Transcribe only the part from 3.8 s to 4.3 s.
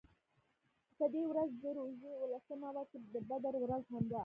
هم وه.